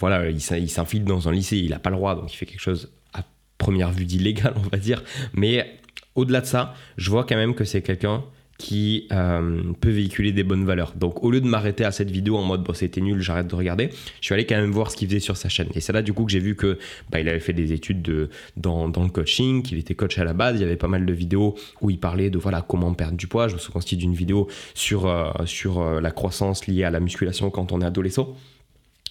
[0.00, 2.60] voilà, il s'infile dans un lycée, il a pas le droit, donc il fait quelque
[2.60, 3.22] chose à
[3.58, 5.02] première vue d'illégal, on va dire,
[5.34, 5.78] mais
[6.14, 8.24] au-delà de ça, je vois quand même que c'est quelqu'un
[8.58, 10.94] qui euh, peut véhiculer des bonnes valeurs.
[10.96, 13.54] Donc au lieu de m'arrêter à cette vidéo en mode bon c'était nul, j'arrête de
[13.54, 13.90] regarder,
[14.20, 15.68] je suis allé quand même voir ce qu'il faisait sur sa chaîne.
[15.74, 16.78] Et c'est là du coup que j'ai vu que
[17.10, 20.32] bah, il avait fait des études de, dans, le coaching, qu'il était coach à la
[20.32, 20.56] base.
[20.56, 23.26] Il y avait pas mal de vidéos où il parlait de voilà comment perdre du
[23.26, 23.48] poids.
[23.48, 27.50] Je me souviens d'une vidéo sur, euh, sur euh, la croissance liée à la musculation
[27.50, 28.36] quand on est adolescent.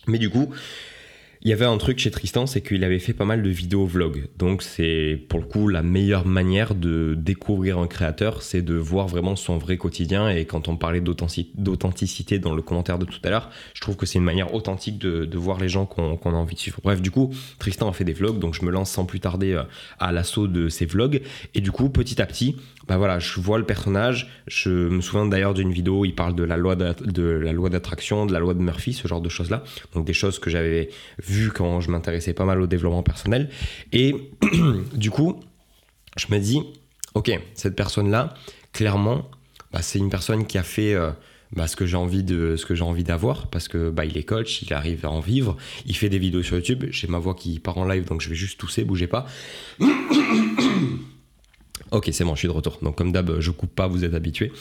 [0.07, 0.49] Mais du coup,
[1.43, 3.85] il y avait un truc chez Tristan, c'est qu'il avait fait pas mal de vidéos
[3.85, 4.29] vlog.
[4.37, 9.09] Donc c'est pour le coup la meilleure manière de découvrir un créateur, c'est de voir
[9.09, 10.29] vraiment son vrai quotidien.
[10.29, 14.05] Et quand on parlait d'authenticité dans le commentaire de tout à l'heure, je trouve que
[14.05, 16.79] c'est une manière authentique de, voir les gens qu'on a envie de suivre.
[16.81, 19.51] Bref, du coup, Tristan a fait des vlogs, donc je me lance sans plus tarder
[19.51, 19.63] euh,
[19.99, 21.21] à l'assaut de ces vlogs.
[21.53, 22.55] Et du coup, petit à petit,
[22.87, 24.29] bah voilà, je vois le personnage.
[24.47, 28.39] Je me souviens d'ailleurs d'une vidéo où il parle de la loi d'attraction, de la
[28.39, 29.63] loi de Murphy, ce genre de choses-là.
[29.93, 30.89] Donc des choses que j'avais
[31.21, 33.49] vues quand je m'intéressais pas mal au développement personnel.
[33.93, 34.15] Et
[34.93, 35.39] du coup,
[36.17, 36.61] je me dis,
[37.13, 38.33] ok, cette personne-là,
[38.73, 39.29] clairement,
[39.71, 41.11] bah, c'est une personne qui a fait euh,
[41.55, 44.17] bah, ce que j'ai envie de, ce que j'ai envie d'avoir, parce que bah, il
[44.17, 46.85] est coach, il arrive à en vivre, il fait des vidéos sur YouTube.
[46.89, 49.25] J'ai ma voix qui part en live, donc je vais juste tousser, bougez pas.
[51.93, 52.79] Ok, c'est bon, je suis de retour.
[52.81, 54.51] Donc comme d'hab, je coupe pas, vous êtes habitués.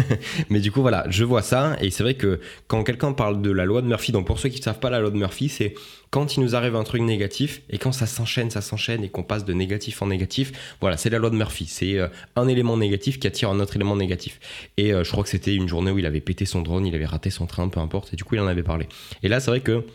[0.50, 1.74] Mais du coup, voilà, je vois ça.
[1.80, 4.50] Et c'est vrai que quand quelqu'un parle de la loi de Murphy, donc pour ceux
[4.50, 5.72] qui ne savent pas la loi de Murphy, c'est
[6.10, 9.22] quand il nous arrive un truc négatif et quand ça s'enchaîne, ça s'enchaîne et qu'on
[9.22, 10.52] passe de négatif en négatif.
[10.82, 11.64] Voilà, c'est la loi de Murphy.
[11.64, 14.38] C'est euh, un élément négatif qui attire un autre élément négatif.
[14.76, 16.94] Et euh, je crois que c'était une journée où il avait pété son drone, il
[16.94, 18.12] avait raté son train, peu importe.
[18.12, 18.86] Et du coup, il en avait parlé.
[19.22, 19.86] Et là, c'est vrai que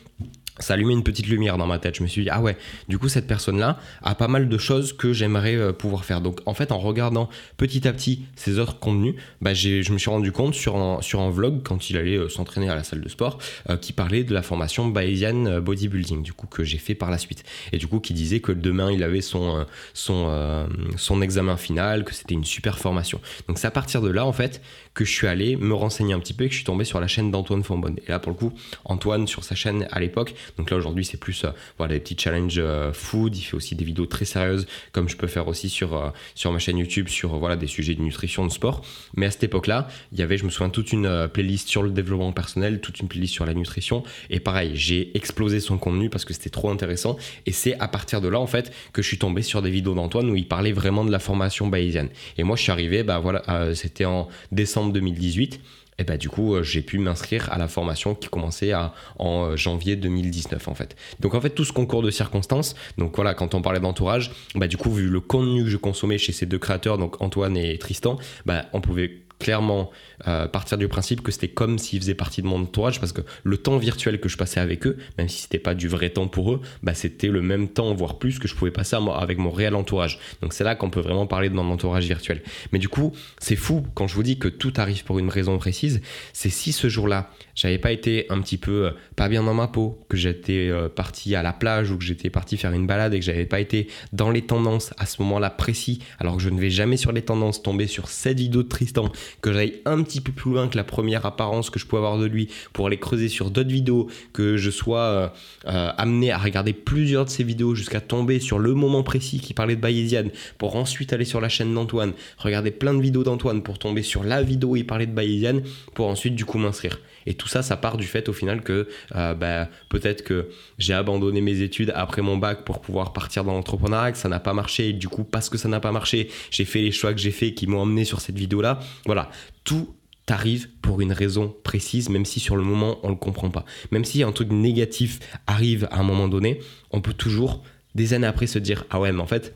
[0.60, 1.96] ça allumait une petite lumière dans ma tête.
[1.96, 4.94] Je me suis dit, ah ouais, du coup, cette personne-là a pas mal de choses
[4.94, 6.22] que j'aimerais euh, pouvoir faire.
[6.22, 10.10] Donc, en fait, en regardant petit à petit ces autres contenus, bah, je me suis
[10.10, 13.02] rendu compte sur un, sur un vlog, quand il allait euh, s'entraîner à la salle
[13.02, 13.38] de sport,
[13.70, 17.18] euh, qui parlait de la formation Bayesian Bodybuilding, du coup, que j'ai fait par la
[17.18, 17.44] suite.
[17.72, 22.36] Et du coup, qui disait que demain, il avait son, son, examen final, que c'était
[22.36, 23.20] une super formation.
[23.48, 24.62] Donc, c'est à partir de là, en fait,
[24.94, 27.00] que je suis allé me renseigner un petit peu et que je suis tombé sur
[27.00, 27.98] la chaîne d'Antoine Fonbonne.
[28.08, 28.54] Et là, pour le coup,
[28.86, 32.18] Antoine, sur sa chaîne à l'époque, donc là aujourd'hui c'est plus euh, voilà, des petits
[32.18, 35.70] challenges euh, food, il fait aussi des vidéos très sérieuses comme je peux faire aussi
[35.70, 38.84] sur, euh, sur ma chaîne YouTube sur voilà, des sujets de nutrition, de sport.
[39.16, 41.92] Mais à cette époque-là, il y avait, je me souviens, toute une playlist sur le
[41.92, 44.04] développement personnel, toute une playlist sur la nutrition.
[44.30, 47.18] Et pareil, j'ai explosé son contenu parce que c'était trop intéressant.
[47.46, 49.94] Et c'est à partir de là en fait que je suis tombé sur des vidéos
[49.94, 52.10] d'Antoine où il parlait vraiment de la formation bayésienne.
[52.38, 55.60] Et moi je suis arrivé, bah voilà, c'était en décembre 2018.
[56.00, 59.46] Et bah du coup, euh, j'ai pu m'inscrire à la formation qui commençait à, en
[59.46, 60.96] euh, janvier 2019 en fait.
[61.20, 64.68] Donc en fait, tout ce concours de circonstances, donc voilà, quand on parlait d'entourage, bah
[64.68, 67.78] du coup, vu le contenu que je consommais chez ces deux créateurs, donc Antoine et
[67.80, 69.92] Tristan, bah on pouvait clairement
[70.28, 73.22] euh, partir du principe que c'était comme s'ils faisaient partie de mon entourage parce que
[73.44, 76.28] le temps virtuel que je passais avec eux, même si c'était pas du vrai temps
[76.28, 79.52] pour eux, bah c'était le même temps voire plus que je pouvais passer avec mon
[79.52, 80.20] réel entourage.
[80.42, 82.42] Donc c'est là qu'on peut vraiment parler de mon entourage virtuel.
[82.72, 85.58] Mais du coup, c'est fou quand je vous dis que tout arrive pour une raison
[85.58, 86.02] précise,
[86.34, 89.68] c'est si ce jour-là, j'avais pas été un petit peu euh, pas bien dans ma
[89.68, 93.16] peau, que j'étais euh, parti à la plage ou que j'étais parti faire une balade
[93.16, 96.50] et que j'avais pas été dans les tendances à ce moment-là précis, alors que je
[96.50, 100.04] ne vais jamais sur les tendances tomber sur cette vidéo de Tristan que j'aille un
[100.04, 102.86] petit peu plus loin que la première apparence que je pouvais avoir de lui pour
[102.86, 105.34] aller creuser sur d'autres vidéos, que je sois
[105.66, 109.56] euh, amené à regarder plusieurs de ces vidéos jusqu'à tomber sur le moment précis qui
[109.56, 110.26] parlait de Bayesian,
[110.60, 114.24] pour ensuite aller sur la chaîne d'Antoine, regarder plein de vidéos d'Antoine pour tomber sur
[114.24, 115.62] la vidéo où il parlait de Bayesian,
[115.96, 117.00] pour ensuite du coup m'inscrire.
[117.28, 120.94] Et tout ça, ça part du fait au final que euh, bah, peut-être que j'ai
[120.94, 124.54] abandonné mes études après mon bac pour pouvoir partir dans l'entrepreneuriat, que ça n'a pas
[124.54, 124.90] marché.
[124.90, 127.32] Et du coup, parce que ça n'a pas marché, j'ai fait les choix que j'ai
[127.32, 128.80] fait qui m'ont amené sur cette vidéo-là.
[129.06, 129.30] Voilà,
[129.66, 129.94] tout
[130.30, 133.66] arrive pour une raison précise, même si sur le moment on ne le comprend pas.
[133.92, 136.60] Même si un truc négatif arrive à un moment donné,
[136.92, 137.64] on peut toujours,
[137.94, 139.54] des années après, se dire Ah ouais, mais en fait,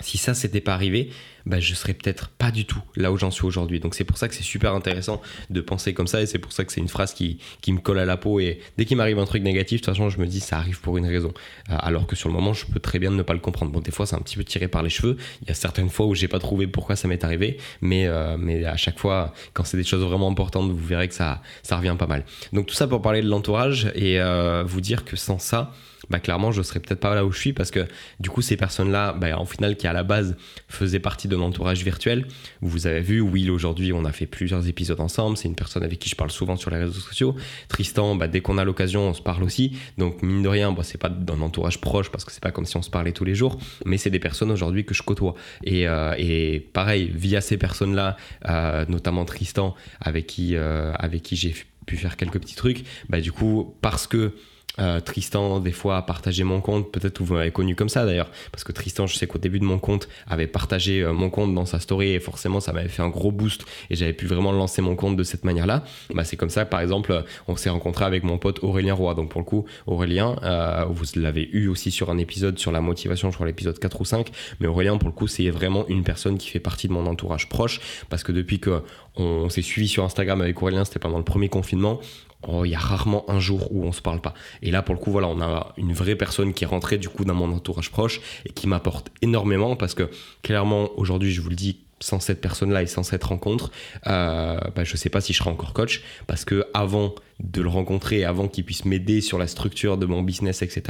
[0.00, 1.10] si ça s'était pas arrivé,
[1.48, 3.80] bah, je serais peut-être pas du tout là où j'en suis aujourd'hui.
[3.80, 6.52] Donc c'est pour ça que c'est super intéressant de penser comme ça et c'est pour
[6.52, 8.96] ça que c'est une phrase qui, qui, me colle à la peau et dès qu'il
[8.96, 11.32] m'arrive un truc négatif, de toute façon je me dis ça arrive pour une raison.
[11.70, 13.72] Euh, alors que sur le moment je peux très bien ne pas le comprendre.
[13.72, 15.88] Bon des fois c'est un petit peu tiré par les cheveux, il y a certaines
[15.88, 19.32] fois où j'ai pas trouvé pourquoi ça m'est arrivé, mais, euh, mais à chaque fois
[19.54, 22.24] quand c'est des choses vraiment importantes vous verrez que ça, ça revient pas mal.
[22.52, 25.72] Donc tout ça pour parler de l'entourage et euh, vous dire que sans ça,
[26.10, 27.86] bah clairement je serais peut-être pas là où je suis parce que
[28.20, 30.36] du coup ces personnes-là, bah, en final qui à la base
[30.68, 32.26] faisaient partie de mon entourage virtuel,
[32.60, 35.98] vous avez vu, Will aujourd'hui on a fait plusieurs épisodes ensemble, c'est une personne avec
[35.98, 37.36] qui je parle souvent sur les réseaux sociaux,
[37.68, 40.82] Tristan, bah, dès qu'on a l'occasion on se parle aussi, donc mine de rien, bah,
[40.82, 43.24] c'est pas d'un entourage proche parce que c'est pas comme si on se parlait tous
[43.24, 45.34] les jours, mais c'est des personnes aujourd'hui que je côtoie.
[45.64, 48.16] Et, euh, et pareil, via ces personnes-là,
[48.48, 51.54] euh, notamment Tristan avec qui, euh, avec qui j'ai
[51.86, 54.34] pu faire quelques petits trucs, bah du coup parce que
[54.78, 56.90] euh, Tristan, des fois, a partagé mon compte.
[56.92, 58.30] Peut-être vous m'avez connu comme ça d'ailleurs.
[58.52, 61.54] Parce que Tristan, je sais qu'au début de mon compte, avait partagé euh, mon compte
[61.54, 64.52] dans sa story et forcément, ça m'avait fait un gros boost et j'avais pu vraiment
[64.52, 65.84] lancer mon compte de cette manière-là.
[66.14, 69.14] Bah, c'est comme ça, par exemple, on s'est rencontré avec mon pote Aurélien Roy.
[69.14, 72.80] Donc, pour le coup, Aurélien, euh, vous l'avez eu aussi sur un épisode sur la
[72.80, 74.30] motivation, je crois l'épisode 4 ou 5.
[74.60, 77.48] Mais Aurélien, pour le coup, c'est vraiment une personne qui fait partie de mon entourage
[77.48, 78.82] proche parce que depuis que
[79.16, 82.00] on s'est suivi sur Instagram avec Aurélien, c'était pendant le premier confinement
[82.46, 84.34] oh, il y a rarement un jour où on se parle pas.
[84.62, 87.08] Et là, pour le coup, voilà, on a une vraie personne qui est rentrée du
[87.08, 90.10] coup dans mon entourage proche et qui m'apporte énormément parce que
[90.42, 93.70] clairement, aujourd'hui, je vous le dis, sans cette personne-là et sans cette rencontre,
[94.06, 97.62] euh, bah, je ne sais pas si je serai encore coach parce que avant de
[97.62, 100.82] le rencontrer, avant qu'il puisse m'aider sur la structure de mon business, etc.,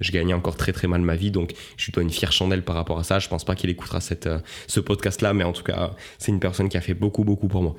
[0.00, 1.30] je gagnais encore très très mal ma vie.
[1.30, 3.18] Donc je suis une fière chandelle par rapport à ça.
[3.18, 6.68] Je pense pas qu'il écoutera euh, ce podcast-là, mais en tout cas, c'est une personne
[6.68, 7.76] qui a fait beaucoup beaucoup pour moi.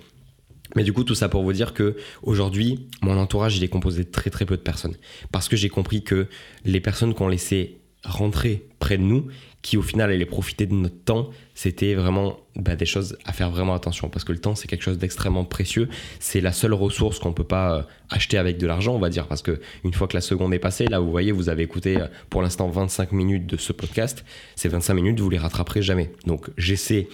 [0.76, 4.04] Mais du coup, tout ça pour vous dire que aujourd'hui, mon entourage, il est composé
[4.04, 4.96] de très très peu de personnes.
[5.32, 6.28] Parce que j'ai compris que
[6.66, 9.28] les personnes qu'on laissait rentrer près de nous,
[9.62, 13.50] qui au final allaient profiter de notre temps, c'était vraiment bah, des choses à faire
[13.50, 15.90] vraiment attention parce que le temps c'est quelque chose d'extrêmement précieux.
[16.20, 19.28] C'est la seule ressource qu'on peut pas euh, acheter avec de l'argent, on va dire,
[19.28, 22.00] parce que une fois que la seconde est passée, là vous voyez, vous avez écouté
[22.00, 24.24] euh, pour l'instant 25 minutes de ce podcast.
[24.56, 26.12] Ces 25 minutes, vous les rattraperez jamais.
[26.26, 27.10] Donc j'essaie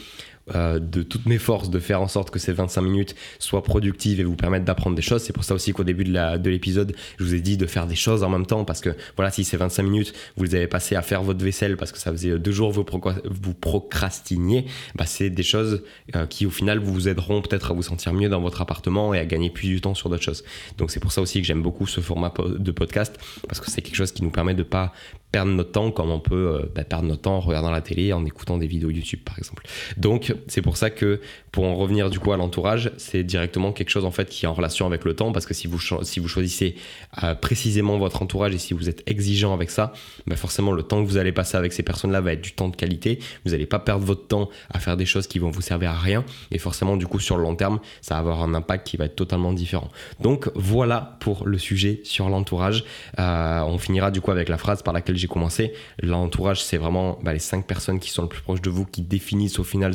[0.56, 4.19] euh, de toutes mes forces de faire en sorte que ces 25 minutes soient productives
[4.19, 5.23] et vous permettent d'apprendre des choses.
[5.23, 7.95] C'est pour ça aussi qu'au début de l'épisode, je vous ai dit de faire des
[7.95, 10.95] choses en même temps parce que voilà, si ces 25 minutes, vous les avez passées
[10.95, 12.86] à faire votre vaisselle parce que ça faisait deux jours vous,
[13.25, 15.84] vous procrastiniez, bah c'est des choses
[16.15, 19.19] euh, qui au final vous aideront peut-être à vous sentir mieux dans votre appartement et
[19.19, 20.43] à gagner plus du temps sur d'autres choses.
[20.77, 23.82] Donc c'est pour ça aussi que j'aime beaucoup ce format de podcast parce que c'est
[23.82, 24.93] quelque chose qui nous permet de pas
[25.34, 28.13] perdre notre temps comme on peut euh, bah, perdre notre temps en regardant la télé,
[28.13, 29.65] en écoutant des vidéos YouTube par exemple.
[29.98, 31.19] Donc c'est pour ça que
[31.52, 34.48] pour en revenir du coup à l'entourage, c'est directement quelque chose en fait qui est
[34.48, 36.76] en relation avec le temps parce que si vous, si vous choisissez
[37.24, 39.93] euh, précisément votre entourage et si vous êtes exigeant avec ça,
[40.28, 42.69] bah forcément le temps que vous allez passer avec ces personnes-là va être du temps
[42.69, 43.17] de qualité.
[43.43, 46.00] Vous n'allez pas perdre votre temps à faire des choses qui vont vous servir à
[46.00, 48.98] rien et forcément du coup sur le long terme, ça va avoir un impact qui
[48.98, 49.89] va être totalement différent.
[50.19, 52.84] Donc voilà pour le sujet sur l'entourage.
[53.17, 55.73] Euh, on finira du coup avec la phrase par laquelle j'ai commencé.
[56.01, 59.01] L'entourage, c'est vraiment bah, les cinq personnes qui sont le plus proches de vous, qui
[59.01, 59.93] définissent au final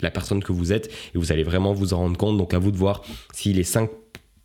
[0.00, 2.36] la personne que vous êtes, et vous allez vraiment vous en rendre compte.
[2.38, 3.90] Donc à vous de voir si les cinq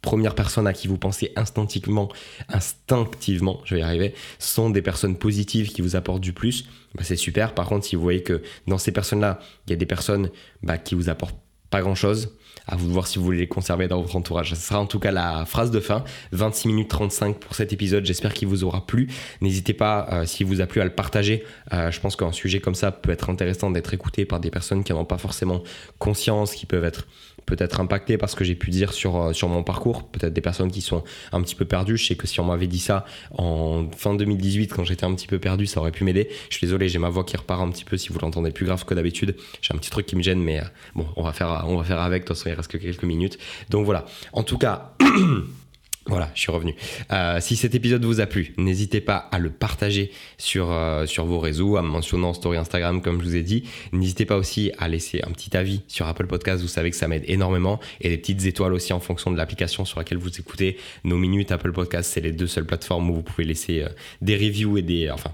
[0.02, 2.10] premières personnes à qui vous pensez instinctivement,
[2.50, 7.04] instinctivement, je vais y arriver, sont des personnes positives qui vous apportent du plus, bah,
[7.04, 7.54] c'est super.
[7.54, 10.30] Par contre, si vous voyez que dans ces personnes-là, il y a des personnes
[10.62, 12.37] bah, qui vous apportent pas grand-chose,
[12.68, 14.50] à vous de voir si vous voulez les conserver dans votre entourage.
[14.50, 16.04] Ce sera en tout cas la phrase de fin.
[16.32, 18.06] 26 minutes 35 pour cet épisode.
[18.06, 19.08] J'espère qu'il vous aura plu.
[19.42, 21.44] N'hésitez pas, euh, s'il vous a plu, à le partager.
[21.74, 24.84] Euh, je pense qu'un sujet comme ça peut être intéressant d'être écouté par des personnes
[24.84, 25.64] qui n'en ont pas forcément
[26.00, 27.08] conscience, qui peuvent être
[27.48, 30.04] peut-être impacté par ce que j'ai pu dire sur, euh, sur mon parcours.
[30.04, 31.98] Peut-être des personnes qui sont un petit peu perdues.
[31.98, 35.28] Je sais que si on m'avait dit ça en fin 2018, quand j'étais un petit
[35.28, 36.30] peu perdu, ça aurait pu m'aider.
[36.50, 37.98] Je suis désolé, j'ai ma voix qui repart un petit peu.
[37.98, 40.60] Si vous l'entendez plus grave que d'habitude, j'ai un petit truc qui me gêne, mais
[40.60, 42.24] euh, bon, on va faire, on va faire avec.
[42.24, 43.40] De toute façon, il reste que quelques minutes.
[43.70, 44.06] Donc voilà.
[44.34, 44.94] En tout cas.
[46.08, 46.74] Voilà, je suis revenu.
[47.12, 51.26] Euh, si cet épisode vous a plu, n'hésitez pas à le partager sur, euh, sur
[51.26, 53.64] vos réseaux, à me mentionner en story Instagram comme je vous ai dit.
[53.92, 57.10] N'hésitez pas aussi à laisser un petit avis sur Apple Podcast, vous savez que ça
[57.10, 57.80] m'aide énormément.
[58.00, 60.78] Et des petites étoiles aussi en fonction de l'application sur laquelle vous écoutez.
[61.04, 63.90] Nos minutes Apple Podcast, c'est les deux seules plateformes où vous pouvez laisser euh,
[64.22, 65.10] des reviews et des...
[65.10, 65.32] Enfin,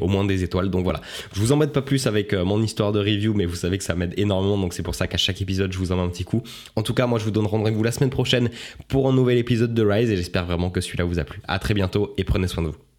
[0.00, 0.70] au moins des étoiles.
[0.70, 1.00] Donc voilà,
[1.34, 3.84] je vous embête pas plus avec euh, mon histoire de review, mais vous savez que
[3.84, 6.08] ça m'aide énormément, donc c'est pour ça qu'à chaque épisode, je vous en mets un
[6.08, 6.42] petit coup.
[6.76, 8.50] En tout cas, moi, je vous donne rendez-vous la semaine prochaine
[8.88, 11.40] pour un nouvel épisode de Rise, et j'espère vraiment que celui-là vous a plu.
[11.46, 12.95] À très bientôt, et prenez soin de vous.